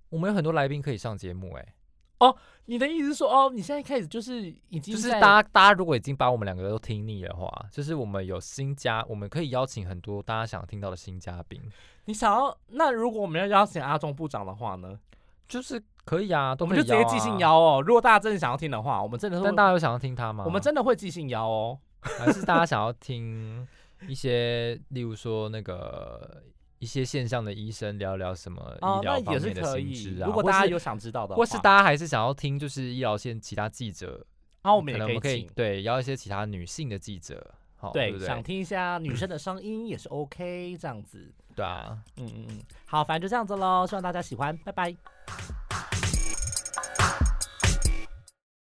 [0.09, 1.73] 我们有很多来宾可以上节目，哎，
[2.19, 2.35] 哦，
[2.65, 11.61] 你的意思是说，哦，你现在开始就是已经就是大家大家如果已经把我们两个都听腻的话，就是我们有新加，我们可以邀请很多大家想听到的新嘉宾。
[12.05, 14.99] 你想要那如果我们要邀请阿中部长的话呢？
[15.45, 17.81] 就是可以啊，我们就直接寄信邀哦。
[17.81, 19.45] 如果大家真的想要听的话，我们真的会。
[19.45, 20.43] 但大家有想要听他吗？
[20.45, 21.79] 我们真的会寄信邀哦。
[22.01, 23.65] 还是大家想要听
[24.09, 26.43] 一些，例如说那个
[26.79, 30.27] 一些线上的医生聊聊什么医疗方面的新知啊？
[30.27, 34.25] 如果大家有想知道的，或是大家还是想要听，就是医疗线其他记者，
[34.63, 37.41] 啊，我们也可以对邀一些其他女性的记者，
[37.77, 41.31] 好，对，想听一下女生的声音也是 OK，这样子。
[41.55, 44.93] 对啊，嗯嗯嗯，好，反正就这样子喽，希望大家喜欢，拜拜。